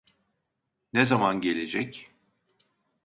[0.93, 2.11] Ne zaman gelecek?